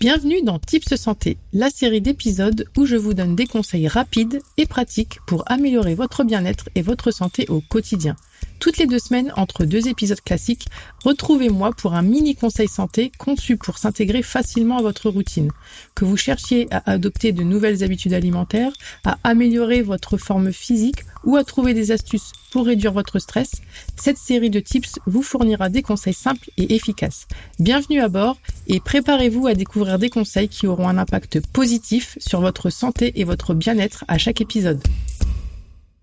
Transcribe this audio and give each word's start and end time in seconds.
Bienvenue 0.00 0.40
dans 0.40 0.58
Tips 0.58 0.94
Santé, 0.94 1.36
la 1.52 1.68
série 1.68 2.00
d'épisodes 2.00 2.64
où 2.78 2.86
je 2.86 2.96
vous 2.96 3.12
donne 3.12 3.36
des 3.36 3.46
conseils 3.46 3.86
rapides 3.86 4.40
et 4.56 4.64
pratiques 4.64 5.18
pour 5.26 5.44
améliorer 5.44 5.94
votre 5.94 6.24
bien-être 6.24 6.70
et 6.74 6.80
votre 6.80 7.10
santé 7.10 7.44
au 7.50 7.60
quotidien. 7.60 8.16
Toutes 8.60 8.76
les 8.76 8.86
deux 8.86 8.98
semaines, 8.98 9.32
entre 9.36 9.64
deux 9.64 9.88
épisodes 9.88 10.20
classiques, 10.20 10.66
retrouvez-moi 11.02 11.72
pour 11.72 11.94
un 11.94 12.02
mini 12.02 12.34
conseil 12.34 12.68
santé 12.68 13.10
conçu 13.18 13.56
pour 13.56 13.78
s'intégrer 13.78 14.22
facilement 14.22 14.78
à 14.78 14.82
votre 14.82 15.08
routine. 15.08 15.50
Que 15.94 16.04
vous 16.04 16.18
cherchiez 16.18 16.68
à 16.70 16.90
adopter 16.90 17.32
de 17.32 17.42
nouvelles 17.42 17.82
habitudes 17.82 18.12
alimentaires, 18.12 18.72
à 19.04 19.16
améliorer 19.24 19.80
votre 19.80 20.18
forme 20.18 20.52
physique 20.52 21.04
ou 21.24 21.36
à 21.36 21.44
trouver 21.44 21.72
des 21.72 21.90
astuces 21.90 22.32
pour 22.50 22.66
réduire 22.66 22.92
votre 22.92 23.18
stress, 23.18 23.50
cette 23.96 24.18
série 24.18 24.50
de 24.50 24.60
tips 24.60 24.98
vous 25.06 25.22
fournira 25.22 25.68
des 25.68 25.82
conseils 25.82 26.14
simples 26.14 26.50
et 26.56 26.74
efficaces. 26.74 27.28
Bienvenue 27.58 28.00
à 28.00 28.08
bord 28.08 28.36
et 28.66 28.80
préparez-vous 28.80 29.46
à 29.46 29.54
découvrir 29.54 29.98
des 29.98 30.10
conseils 30.10 30.48
qui 30.48 30.66
auront 30.66 30.88
un 30.88 30.98
impact 30.98 31.40
positif 31.46 32.18
sur 32.20 32.40
votre 32.40 32.68
santé 32.68 33.20
et 33.20 33.24
votre 33.24 33.54
bien-être 33.54 34.04
à 34.08 34.18
chaque 34.18 34.40
épisode. 34.40 34.82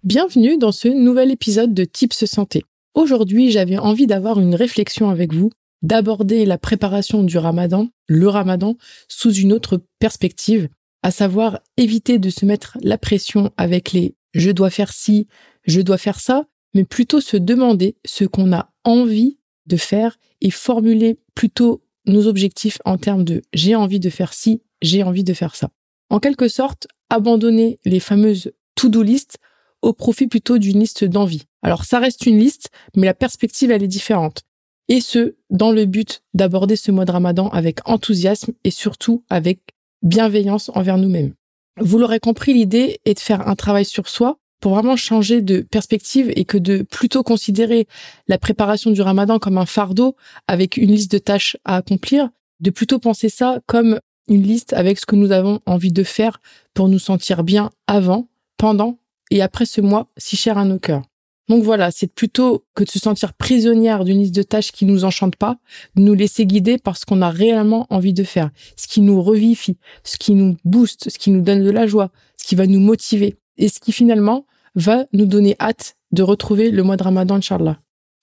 Bienvenue 0.08 0.58
dans 0.58 0.72
ce 0.72 0.88
nouvel 0.88 1.32
épisode 1.32 1.74
de 1.74 1.84
Tips 1.84 2.24
Santé. 2.24 2.64
Aujourd'hui, 2.94 3.52
j'avais 3.52 3.78
envie 3.78 4.08
d'avoir 4.08 4.40
une 4.40 4.56
réflexion 4.56 5.10
avec 5.10 5.34
vous, 5.34 5.50
d'aborder 5.82 6.46
la 6.46 6.58
préparation 6.58 7.24
du 7.24 7.38
ramadan, 7.38 7.90
le 8.08 8.30
ramadan, 8.30 8.78
sous 9.10 9.34
une 9.34 9.52
autre 9.52 9.82
perspective, 10.00 10.70
à 11.04 11.12
savoir 11.12 11.60
éviter 11.76 12.20
de 12.20 12.30
se 12.30 12.46
mettre 12.46 12.78
la 12.82 12.98
pression 12.98 13.52
avec 13.58 13.92
les 13.92 14.16
je 14.34 14.50
dois 14.50 14.70
faire 14.70 14.94
ci, 14.94 15.28
je 15.66 15.82
dois 15.82 15.98
faire 15.98 16.22
ça, 16.22 16.46
mais 16.74 16.86
plutôt 16.86 17.20
se 17.20 17.36
demander 17.36 17.98
ce 18.06 18.24
qu'on 18.24 18.54
a 18.54 18.72
envie 18.86 19.40
de 19.66 19.76
faire 19.76 20.18
et 20.40 20.52
formuler 20.52 21.20
plutôt 21.36 21.84
nos 22.06 22.28
objectifs 22.28 22.78
en 22.86 22.98
termes 22.98 23.26
de 23.26 23.42
j'ai 23.52 23.76
envie 23.76 24.00
de 24.00 24.10
faire 24.10 24.34
ci, 24.34 24.62
j'ai 24.82 25.04
envie 25.04 25.26
de 25.26 25.34
faire 25.34 25.58
ça. 25.58 25.70
En 26.10 26.22
quelque 26.22 26.48
sorte, 26.48 26.88
abandonner 27.10 27.78
les 27.84 28.00
fameuses 28.00 28.54
to-do 28.76 29.02
list 29.02 29.40
au 29.82 29.94
profit 29.94 30.28
plutôt 30.28 30.58
d'une 30.58 30.80
liste 30.80 31.04
d'envie. 31.04 31.44
Alors 31.62 31.86
ça 31.86 32.00
reste 32.00 32.26
une 32.26 32.40
liste, 32.40 32.70
mais 32.96 33.06
la 33.06 33.14
perspective 33.14 33.72
elle 33.72 33.84
est 33.84 33.88
différente. 33.88 34.42
Et 34.90 35.02
ce, 35.02 35.36
dans 35.50 35.72
le 35.72 35.86
but 35.86 36.22
d'aborder 36.34 36.76
ce 36.76 36.92
mois 36.92 37.06
de 37.06 37.12
ramadan 37.12 37.50
avec 37.50 37.88
enthousiasme 37.88 38.54
et 38.64 38.72
surtout 38.72 39.24
avec 39.30 39.60
bienveillance 40.02 40.70
envers 40.74 40.98
nous-mêmes. 40.98 41.34
Vous 41.80 41.98
l'aurez 42.00 42.20
compris, 42.20 42.54
l'idée 42.54 43.00
est 43.06 43.16
de 43.16 43.20
faire 43.20 43.48
un 43.48 43.56
travail 43.56 43.86
sur 43.86 44.08
soi 44.08 44.38
pour 44.60 44.74
vraiment 44.74 44.96
changer 44.96 45.42
de 45.42 45.62
perspective 45.62 46.32
et 46.36 46.46
que 46.46 46.58
de 46.58 46.82
plutôt 46.82 47.22
considérer 47.22 47.88
la 48.28 48.38
préparation 48.38 48.92
du 48.92 49.02
ramadan 49.02 49.38
comme 49.40 49.58
un 49.58 49.66
fardeau 49.66 50.16
avec 50.48 50.78
une 50.78 50.92
liste 50.92 51.12
de 51.12 51.20
tâches 51.20 51.58
à 51.66 51.76
accomplir, 51.76 52.30
de 52.60 52.72
plutôt 52.72 52.98
penser 52.98 53.30
ça 53.30 53.60
comme 53.68 54.00
une 54.28 54.44
liste 54.44 54.74
avec 54.74 55.00
ce 55.00 55.06
que 55.06 55.16
nous 55.16 55.32
avons 55.32 55.62
envie 55.66 55.92
de 55.92 56.04
faire 56.04 56.42
pour 56.74 56.90
nous 56.90 57.00
sentir 57.00 57.44
bien 57.44 57.70
avant, 57.86 58.28
pendant 58.58 58.98
et 59.32 59.42
après 59.42 59.66
ce 59.66 59.82
mois 59.82 60.10
si 60.18 60.36
cher 60.36 60.58
à 60.58 60.66
nos 60.66 60.80
cœurs. 60.80 61.04
Donc 61.50 61.64
voilà, 61.64 61.92
c'est 61.92 62.08
plutôt 62.08 62.66
que 62.76 62.84
de 62.84 62.90
se 62.90 63.00
sentir 63.00 63.34
prisonnière 63.34 64.04
d'une 64.04 64.20
liste 64.20 64.36
de 64.36 64.44
tâches 64.44 64.72
qui 64.72 64.86
nous 64.86 65.06
enchante 65.06 65.38
pas, 65.38 65.58
de 65.96 66.02
nous 66.02 66.14
laisser 66.14 66.46
guider 66.46 66.78
par 66.78 66.98
ce 66.98 67.06
qu'on 67.06 67.22
a 67.22 67.30
réellement 67.30 67.88
envie 67.90 68.14
de 68.14 68.26
faire, 68.26 68.50
ce 68.76 68.88
qui 68.88 69.00
nous 69.00 69.22
revifie, 69.22 69.78
ce 70.04 70.18
qui 70.18 70.34
nous 70.34 70.58
booste, 70.66 71.10
ce 71.10 71.18
qui 71.18 71.32
nous 71.32 71.42
donne 71.42 71.64
de 71.64 71.72
la 71.72 71.88
joie, 71.88 72.12
ce 72.36 72.46
qui 72.46 72.56
va 72.56 72.68
nous 72.68 72.82
motiver 72.82 73.38
et 73.58 73.70
ce 73.70 73.80
qui 73.80 73.94
finalement 73.94 74.46
va 74.76 75.06
nous 75.14 75.26
donner 75.26 75.56
hâte 75.60 75.96
de 76.12 76.22
retrouver 76.22 76.70
le 76.70 76.84
mois 76.84 76.98
de 76.98 77.04
Ramadan, 77.04 77.36
Inch'Allah. 77.36 77.80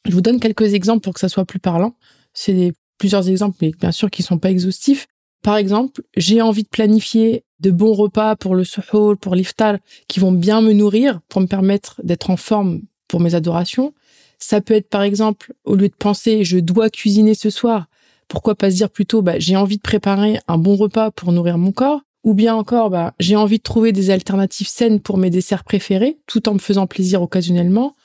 Je 0.07 0.13
vous 0.13 0.21
donne 0.21 0.39
quelques 0.39 0.75
exemples 0.75 1.01
pour 1.01 1.15
que 1.15 1.21
ça 1.21 1.31
soit 1.31 1.47
plus 1.47 1.59
parlant. 1.59 1.97
C'est 2.35 2.75
plusieurs 2.99 3.29
exemples, 3.29 3.57
mais 3.63 3.73
bien 3.73 3.93
sûr 3.93 4.11
qui 4.11 4.23
sont 4.23 4.39
pas 4.39 4.51
exhaustifs. 4.51 5.07
Par 5.43 5.57
exemple, 5.57 6.03
j'ai 6.17 6.43
envie 6.43 6.63
de 6.63 6.69
planifier 6.69 7.44
de 7.61 7.71
bons 7.71 7.93
repas 7.93 8.37
pour 8.37 8.55
le 8.55 8.65
suhoor, 8.65 9.17
pour 9.17 9.35
l'iftar, 9.35 9.77
qui 10.09 10.21
vont 10.21 10.33
bien 10.33 10.61
me 10.61 10.73
nourrir, 10.73 11.21
pour 11.29 11.41
me 11.41 11.47
permettre 11.47 12.01
d'être 12.05 12.31
en 12.31 12.37
forme 12.37 12.83
pour 13.09 13.21
mes 13.21 13.35
adorations. 13.35 13.95
Ça 14.39 14.61
peut 14.61 14.75
être 14.75 14.89
par 14.89 15.03
exemple, 15.03 15.55
au 15.65 15.75
lieu 15.75 15.89
de 15.89 15.95
penser 15.95 16.45
je 16.45 16.59
dois 16.59 16.91
cuisiner 16.91 17.35
ce 17.35 17.51
soir, 17.51 17.87
pourquoi 18.29 18.55
pas 18.55 18.71
se 18.71 18.77
dire 18.77 18.91
plutôt 18.91 19.23
bah, 19.23 19.39
j'ai 19.39 19.57
envie 19.57 19.77
de 19.77 19.83
préparer 19.83 20.39
un 20.49 20.59
bon 20.59 20.77
repas 20.77 21.11
pour 21.11 21.33
nourrir 21.33 21.59
mon 21.59 21.73
corps, 21.73 22.01
ou 22.25 22.35
bien 22.35 22.55
encore 22.55 22.91
bah, 22.91 23.15
j'ai 23.21 23.37
envie 23.37 23.59
de 23.59 23.63
trouver 23.63 23.93
des 23.93 24.11
alternatives 24.11 24.69
saines 24.69 25.01
pour 25.01 25.19
mes 25.19 25.31
desserts 25.31 25.65
préférés, 25.65 26.19
tout 26.27 26.49
en 26.49 26.55
me 26.55 26.59
faisant 26.59 26.87
plaisir 26.87 27.23
occasionnellement, 27.23 27.97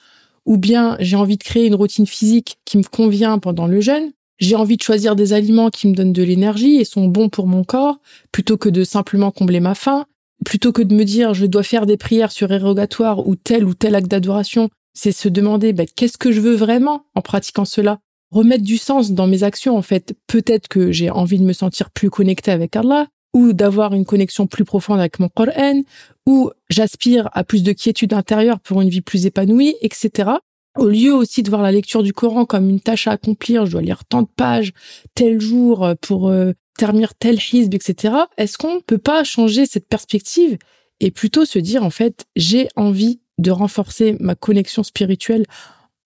ou 0.46 0.58
bien 0.58 0.98
j'ai 1.00 1.16
envie 1.16 1.38
de 1.38 1.44
créer 1.44 1.66
une 1.66 1.76
routine 1.76 2.08
physique 2.08 2.60
qui 2.66 2.78
me 2.78 2.84
convient 2.84 3.40
pendant 3.40 3.68
le 3.68 3.82
jeûne, 3.82 4.12
j'ai 4.40 4.56
envie 4.56 4.78
de 4.78 4.82
choisir 4.82 5.16
des 5.16 5.34
aliments 5.34 5.70
qui 5.70 5.88
me 5.88 5.94
donnent 5.94 6.14
de 6.14 6.24
l'énergie 6.24 6.78
et 6.78 6.86
sont 6.86 7.08
bons 7.08 7.30
pour 7.30 7.48
mon 7.48 7.64
corps, 7.64 8.00
plutôt 8.32 8.58
que 8.58 8.70
de 8.70 8.84
simplement 8.84 9.32
combler 9.32 9.60
ma 9.60 9.76
faim, 9.76 10.06
plutôt 10.46 10.72
que 10.72 10.82
de 10.82 10.96
me 10.96 11.04
dire 11.04 11.34
je 11.34 11.46
dois 11.46 11.64
faire 11.64 11.86
des 11.86 11.98
prières 11.98 12.32
surérogatoires 12.32 13.28
ou 13.28 13.36
tel 13.36 13.66
ou 13.66 13.74
tel 13.74 13.96
acte 13.96 14.08
d'adoration, 14.08 14.70
c'est 14.94 15.12
se 15.12 15.30
demander 15.30 15.74
bah, 15.74 15.86
qu'est-ce 15.86 16.18
que 16.18 16.32
je 16.32 16.42
veux 16.42 16.56
vraiment 16.56 17.04
en 17.16 17.22
pratiquant 17.22 17.66
cela? 17.66 18.00
Remettre 18.32 18.64
du 18.64 18.78
sens 18.78 19.12
dans 19.12 19.28
mes 19.28 19.44
actions 19.44 19.78
en 19.78 19.82
fait. 19.82 20.16
Peut-être 20.28 20.68
que 20.68 20.92
j'ai 20.92 21.10
envie 21.10 21.40
de 21.40 21.44
me 21.44 21.54
sentir 21.54 21.90
plus 21.90 22.10
connecté 22.10 22.52
avec 22.52 22.76
Allah 22.76 23.08
ou 23.34 23.54
d'avoir 23.54 23.94
une 23.94 24.06
connexion 24.06 24.48
plus 24.48 24.66
profonde 24.66 25.00
avec 25.00 25.20
mon 25.20 25.30
Coran 25.30 25.82
ou 26.26 26.50
j'aspire 26.70 27.30
à 27.34 27.44
plus 27.44 27.64
de 27.64 27.74
quiétude 27.74 28.14
intérieure 28.14 28.60
pour 28.60 28.82
une 28.82 28.90
vie 28.90 29.02
plus 29.02 29.26
épanouie 29.26 29.76
etc 29.82 30.32
au 30.78 30.88
lieu 30.88 31.14
aussi 31.14 31.44
de 31.44 31.50
voir 31.50 31.62
la 31.62 31.72
lecture 31.72 32.04
du 32.04 32.14
Coran 32.14 32.46
comme 32.46 32.70
une 32.70 32.80
tâche 32.80 33.08
à 33.08 33.12
accomplir, 33.12 33.66
je 33.66 33.72
dois 33.72 33.82
lire 33.82 34.06
tant 34.06 34.22
de 34.22 34.28
pages 34.28 34.74
tel 35.16 35.40
jour 35.42 35.84
euh, 35.84 35.96
pour 36.00 36.30
euh, 36.30 36.54
terminer 36.78 37.08
tel 37.20 37.38
hizb, 37.52 37.74
etc. 37.74 38.14
Est-ce 38.38 38.58
qu'on 38.58 38.82
peut 38.82 38.98
pas 38.98 39.24
changer 39.24 39.66
cette 39.66 39.88
perspective 39.88 40.58
et 41.00 41.12
plutôt 41.12 41.46
se 41.46 41.60
dire 41.60 41.84
en 41.84 41.90
fait 41.90 42.26
j'ai 42.36 42.68
envie 42.76 43.20
de 43.38 43.52
renforcer 43.52 44.18
ma 44.20 44.36
connexion 44.36 44.84
spirituelle 44.84 45.46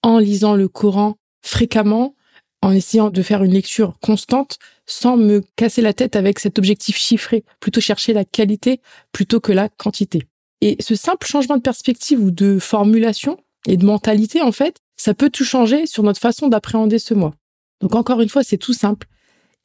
en 0.01 0.19
lisant 0.19 0.55
le 0.55 0.67
Coran 0.67 1.15
fréquemment, 1.41 2.15
en 2.61 2.71
essayant 2.71 3.09
de 3.09 3.21
faire 3.21 3.43
une 3.43 3.53
lecture 3.53 3.97
constante 4.01 4.57
sans 4.85 5.17
me 5.17 5.43
casser 5.55 5.81
la 5.81 5.93
tête 5.93 6.15
avec 6.15 6.39
cet 6.39 6.57
objectif 6.59 6.97
chiffré, 6.97 7.43
plutôt 7.59 7.81
chercher 7.81 8.13
la 8.13 8.23
qualité 8.25 8.81
plutôt 9.11 9.39
que 9.39 9.51
la 9.51 9.69
quantité? 9.69 10.23
Et 10.61 10.77
ce 10.79 10.95
simple 10.95 11.27
changement 11.27 11.57
de 11.57 11.61
perspective 11.61 12.23
ou 12.23 12.31
de 12.31 12.59
formulation 12.59 13.37
et 13.67 13.77
de 13.77 13.85
mentalité, 13.85 14.41
en 14.41 14.51
fait, 14.51 14.77
ça 14.95 15.13
peut 15.13 15.29
tout 15.29 15.45
changer 15.45 15.85
sur 15.85 16.03
notre 16.03 16.19
façon 16.19 16.47
d'appréhender 16.47 16.99
ce 16.99 17.13
mois. 17.13 17.33
Donc 17.81 17.95
encore 17.95 18.21
une 18.21 18.29
fois, 18.29 18.43
c'est 18.43 18.57
tout 18.57 18.73
simple. 18.73 19.07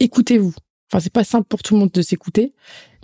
Écoutez-vous. 0.01 0.55
Enfin, 0.91 1.01
c'est 1.01 1.13
pas 1.13 1.25
simple 1.25 1.47
pour 1.49 1.63
tout 1.63 1.75
le 1.75 1.81
monde 1.81 1.91
de 1.91 2.01
s'écouter, 2.01 2.55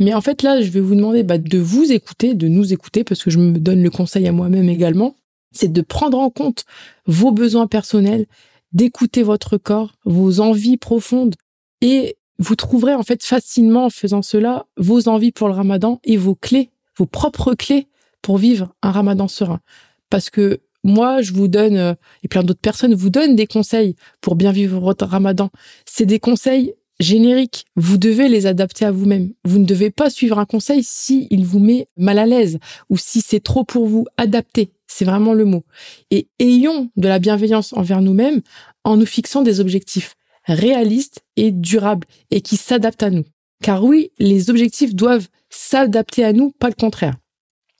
mais 0.00 0.14
en 0.14 0.22
fait 0.22 0.42
là, 0.42 0.62
je 0.62 0.70
vais 0.70 0.80
vous 0.80 0.94
demander 0.94 1.22
bah, 1.22 1.36
de 1.36 1.58
vous 1.58 1.92
écouter, 1.92 2.32
de 2.32 2.48
nous 2.48 2.72
écouter, 2.72 3.04
parce 3.04 3.22
que 3.22 3.30
je 3.30 3.38
me 3.38 3.58
donne 3.58 3.82
le 3.82 3.90
conseil 3.90 4.26
à 4.26 4.32
moi-même 4.32 4.70
également. 4.70 5.16
C'est 5.52 5.70
de 5.70 5.82
prendre 5.82 6.18
en 6.18 6.30
compte 6.30 6.64
vos 7.04 7.30
besoins 7.30 7.66
personnels, 7.66 8.24
d'écouter 8.72 9.22
votre 9.22 9.58
corps, 9.58 9.92
vos 10.06 10.40
envies 10.40 10.78
profondes, 10.78 11.34
et 11.82 12.16
vous 12.38 12.56
trouverez 12.56 12.94
en 12.94 13.02
fait 13.02 13.22
facilement 13.22 13.86
en 13.86 13.90
faisant 13.90 14.22
cela 14.22 14.66
vos 14.78 15.06
envies 15.08 15.32
pour 15.32 15.48
le 15.48 15.54
Ramadan 15.54 16.00
et 16.04 16.16
vos 16.16 16.34
clés, 16.34 16.70
vos 16.96 17.06
propres 17.06 17.54
clés 17.54 17.86
pour 18.22 18.38
vivre 18.38 18.74
un 18.82 18.90
Ramadan 18.92 19.28
serein. 19.28 19.60
Parce 20.08 20.30
que 20.30 20.60
moi, 20.84 21.22
je 21.22 21.32
vous 21.32 21.48
donne, 21.48 21.76
euh, 21.76 21.94
et 22.22 22.28
plein 22.28 22.42
d'autres 22.42 22.60
personnes 22.60 22.94
vous 22.94 23.10
donnent 23.10 23.36
des 23.36 23.46
conseils 23.46 23.96
pour 24.20 24.36
bien 24.36 24.52
vivre 24.52 24.78
votre 24.78 25.06
ramadan. 25.06 25.50
C'est 25.86 26.06
des 26.06 26.20
conseils 26.20 26.74
génériques. 27.00 27.64
Vous 27.74 27.96
devez 27.96 28.28
les 28.28 28.46
adapter 28.46 28.84
à 28.84 28.92
vous-même. 28.92 29.32
Vous 29.44 29.58
ne 29.58 29.64
devez 29.64 29.90
pas 29.90 30.10
suivre 30.10 30.38
un 30.38 30.44
conseil 30.44 30.82
si 30.84 31.26
il 31.30 31.46
vous 31.46 31.58
met 31.58 31.88
mal 31.96 32.18
à 32.18 32.26
l'aise 32.26 32.58
ou 32.90 32.98
si 32.98 33.20
c'est 33.20 33.42
trop 33.42 33.64
pour 33.64 33.86
vous. 33.86 34.06
Adapter, 34.16 34.70
c'est 34.86 35.04
vraiment 35.04 35.32
le 35.32 35.44
mot. 35.44 35.64
Et 36.10 36.28
ayons 36.38 36.90
de 36.96 37.08
la 37.08 37.18
bienveillance 37.18 37.72
envers 37.72 38.00
nous-mêmes 38.00 38.42
en 38.84 38.96
nous 38.96 39.06
fixant 39.06 39.42
des 39.42 39.60
objectifs 39.60 40.14
réalistes 40.44 41.22
et 41.36 41.50
durables 41.50 42.06
et 42.30 42.42
qui 42.42 42.56
s'adaptent 42.56 43.02
à 43.02 43.10
nous. 43.10 43.24
Car 43.62 43.82
oui, 43.82 44.10
les 44.18 44.50
objectifs 44.50 44.94
doivent 44.94 45.28
s'adapter 45.48 46.24
à 46.24 46.32
nous, 46.32 46.50
pas 46.50 46.68
le 46.68 46.74
contraire. 46.74 47.16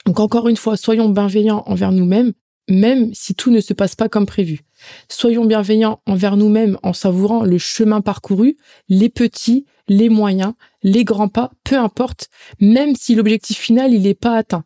Donc 0.06 0.20
encore 0.20 0.48
une 0.48 0.56
fois, 0.56 0.76
soyons 0.76 1.08
bienveillants 1.08 1.62
envers 1.66 1.92
nous-mêmes, 1.92 2.32
même 2.68 3.12
si 3.14 3.34
tout 3.34 3.50
ne 3.50 3.60
se 3.60 3.74
passe 3.74 3.94
pas 3.94 4.08
comme 4.08 4.26
prévu. 4.26 4.60
Soyons 5.08 5.44
bienveillants 5.44 6.00
envers 6.06 6.36
nous-mêmes 6.36 6.78
en 6.82 6.92
savourant 6.92 7.44
le 7.44 7.58
chemin 7.58 8.00
parcouru, 8.00 8.56
les 8.88 9.08
petits, 9.08 9.66
les 9.88 10.08
moyens, 10.08 10.54
les 10.82 11.04
grands 11.04 11.28
pas, 11.28 11.52
peu 11.62 11.76
importe, 11.76 12.28
même 12.60 12.94
si 12.96 13.14
l'objectif 13.14 13.58
final 13.58 13.92
il 13.92 14.02
n'est 14.02 14.14
pas 14.14 14.36
atteint. 14.36 14.64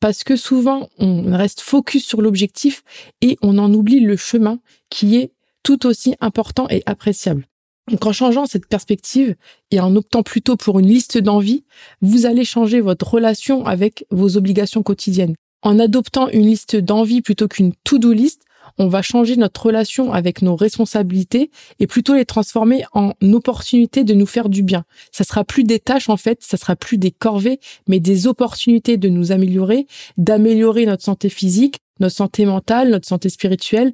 Parce 0.00 0.24
que 0.24 0.36
souvent 0.36 0.88
on 0.98 1.36
reste 1.36 1.60
focus 1.60 2.04
sur 2.06 2.22
l'objectif 2.22 2.82
et 3.20 3.36
on 3.42 3.58
en 3.58 3.72
oublie 3.74 4.00
le 4.00 4.16
chemin 4.16 4.60
qui 4.88 5.16
est 5.16 5.32
tout 5.62 5.86
aussi 5.86 6.14
important 6.20 6.66
et 6.70 6.82
appréciable. 6.86 7.46
Donc 7.90 8.06
en 8.06 8.12
changeant 8.12 8.46
cette 8.46 8.66
perspective 8.66 9.34
et 9.70 9.80
en 9.80 9.94
optant 9.96 10.22
plutôt 10.22 10.56
pour 10.56 10.78
une 10.78 10.86
liste 10.86 11.18
d'envies, 11.18 11.64
vous 12.00 12.24
allez 12.24 12.44
changer 12.44 12.80
votre 12.80 13.08
relation 13.08 13.66
avec 13.66 14.06
vos 14.10 14.36
obligations 14.36 14.82
quotidiennes 14.82 15.34
en 15.62 15.78
adoptant 15.78 16.28
une 16.28 16.46
liste 16.46 16.76
d'envies 16.76 17.22
plutôt 17.22 17.48
qu'une 17.48 17.72
to-do 17.84 18.12
list, 18.12 18.42
on 18.78 18.88
va 18.88 19.02
changer 19.02 19.36
notre 19.36 19.66
relation 19.66 20.12
avec 20.12 20.42
nos 20.42 20.56
responsabilités 20.56 21.50
et 21.78 21.86
plutôt 21.86 22.14
les 22.14 22.24
transformer 22.24 22.84
en 22.92 23.12
opportunités 23.22 24.04
de 24.04 24.14
nous 24.14 24.26
faire 24.26 24.48
du 24.48 24.62
bien. 24.62 24.84
Ça 25.12 25.24
sera 25.24 25.44
plus 25.44 25.64
des 25.64 25.78
tâches 25.78 26.08
en 26.08 26.16
fait, 26.16 26.42
ça 26.42 26.56
sera 26.56 26.76
plus 26.76 26.98
des 26.98 27.10
corvées, 27.10 27.60
mais 27.88 28.00
des 28.00 28.26
opportunités 28.26 28.96
de 28.96 29.08
nous 29.08 29.32
améliorer, 29.32 29.86
d'améliorer 30.16 30.86
notre 30.86 31.04
santé 31.04 31.28
physique, 31.28 31.78
notre 31.98 32.16
santé 32.16 32.46
mentale, 32.46 32.90
notre 32.90 33.08
santé 33.08 33.28
spirituelle, 33.28 33.92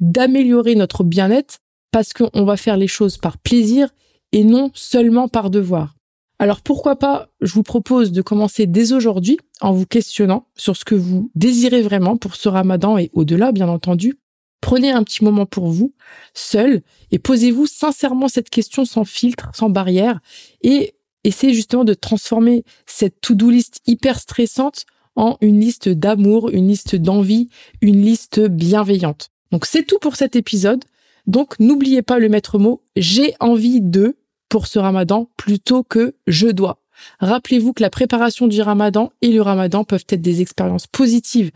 d'améliorer 0.00 0.74
notre 0.74 1.04
bien-être 1.04 1.58
parce 1.90 2.12
qu'on 2.12 2.44
va 2.44 2.56
faire 2.56 2.76
les 2.76 2.86
choses 2.86 3.16
par 3.16 3.38
plaisir 3.38 3.88
et 4.32 4.44
non 4.44 4.70
seulement 4.74 5.28
par 5.28 5.50
devoir. 5.50 5.97
Alors 6.40 6.60
pourquoi 6.60 6.96
pas, 6.96 7.30
je 7.40 7.52
vous 7.52 7.64
propose 7.64 8.12
de 8.12 8.22
commencer 8.22 8.66
dès 8.66 8.92
aujourd'hui 8.92 9.38
en 9.60 9.72
vous 9.72 9.86
questionnant 9.86 10.46
sur 10.56 10.76
ce 10.76 10.84
que 10.84 10.94
vous 10.94 11.30
désirez 11.34 11.82
vraiment 11.82 12.16
pour 12.16 12.36
ce 12.36 12.48
ramadan 12.48 12.96
et 12.96 13.10
au-delà, 13.12 13.50
bien 13.50 13.68
entendu. 13.68 14.18
Prenez 14.60 14.90
un 14.90 15.02
petit 15.02 15.24
moment 15.24 15.46
pour 15.46 15.68
vous, 15.68 15.94
seul, 16.34 16.82
et 17.10 17.18
posez-vous 17.18 17.66
sincèrement 17.66 18.28
cette 18.28 18.50
question 18.50 18.84
sans 18.84 19.04
filtre, 19.04 19.50
sans 19.52 19.70
barrière, 19.70 20.20
et 20.62 20.94
essayez 21.24 21.54
justement 21.54 21.84
de 21.84 21.94
transformer 21.94 22.64
cette 22.86 23.20
to-do 23.20 23.50
list 23.50 23.80
hyper 23.86 24.18
stressante 24.18 24.84
en 25.16 25.36
une 25.40 25.60
liste 25.60 25.88
d'amour, 25.88 26.50
une 26.50 26.68
liste 26.68 26.94
d'envie, 26.94 27.48
une 27.80 28.02
liste 28.02 28.40
bienveillante. 28.40 29.30
Donc 29.50 29.66
c'est 29.66 29.84
tout 29.84 29.98
pour 29.98 30.14
cet 30.14 30.36
épisode. 30.36 30.84
Donc 31.26 31.58
n'oubliez 31.58 32.02
pas 32.02 32.18
le 32.18 32.28
maître 32.28 32.58
mot 32.58 32.82
j'ai 32.96 33.34
envie 33.40 33.80
de 33.80 34.16
pour 34.48 34.66
ce 34.66 34.78
ramadan 34.78 35.28
plutôt 35.36 35.82
que 35.82 36.14
je 36.26 36.48
dois. 36.48 36.80
Rappelez-vous 37.20 37.72
que 37.72 37.82
la 37.82 37.90
préparation 37.90 38.46
du 38.46 38.60
ramadan 38.60 39.12
et 39.22 39.32
le 39.32 39.42
ramadan 39.42 39.84
peuvent 39.84 40.04
être 40.08 40.20
des 40.20 40.40
expériences 40.40 40.86
positives 40.86 41.50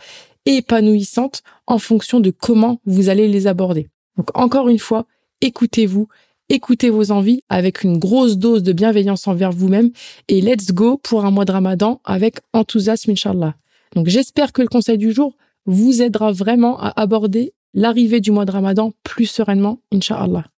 et 0.46 0.56
épanouissantes 0.56 1.42
en 1.66 1.78
fonction 1.78 2.20
de 2.20 2.30
comment 2.30 2.80
vous 2.84 3.08
allez 3.08 3.28
les 3.28 3.46
aborder. 3.46 3.88
Donc 4.16 4.36
encore 4.36 4.68
une 4.68 4.78
fois, 4.78 5.06
écoutez-vous, 5.40 6.08
écoutez 6.48 6.90
vos 6.90 7.10
envies 7.10 7.42
avec 7.48 7.82
une 7.82 7.98
grosse 7.98 8.38
dose 8.38 8.62
de 8.62 8.72
bienveillance 8.72 9.26
envers 9.26 9.52
vous-même 9.52 9.90
et 10.28 10.40
let's 10.40 10.72
go 10.72 10.98
pour 10.98 11.24
un 11.24 11.30
mois 11.30 11.44
de 11.44 11.52
ramadan 11.52 12.00
avec 12.04 12.38
enthousiasme, 12.52 13.12
Inch'Allah. 13.12 13.54
Donc 13.94 14.08
j'espère 14.08 14.52
que 14.52 14.62
le 14.62 14.68
conseil 14.68 14.98
du 14.98 15.12
jour 15.12 15.36
vous 15.66 16.02
aidera 16.02 16.32
vraiment 16.32 16.78
à 16.80 16.92
aborder 17.00 17.52
l'arrivée 17.74 18.20
du 18.20 18.32
mois 18.32 18.44
de 18.44 18.50
ramadan 18.52 18.92
plus 19.04 19.26
sereinement, 19.26 19.80
Inch'Allah. 19.92 20.51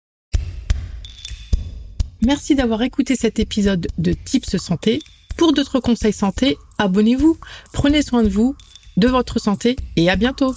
Merci 2.25 2.55
d'avoir 2.55 2.81
écouté 2.83 3.17
cet 3.17 3.39
épisode 3.39 3.87
de 3.97 4.13
Tips 4.13 4.55
Santé. 4.55 4.99
Pour 5.35 5.51
d'autres 5.51 5.81
conseils 5.81 6.13
santé, 6.13 6.57
abonnez-vous, 6.77 7.37
prenez 7.73 8.01
soin 8.01 8.23
de 8.23 8.29
vous, 8.29 8.55
de 8.95 9.09
votre 9.09 9.39
santé 9.39 9.75
et 9.97 10.09
à 10.09 10.15
bientôt 10.15 10.55